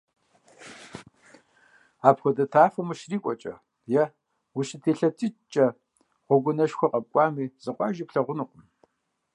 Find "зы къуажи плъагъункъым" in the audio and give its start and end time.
7.63-8.63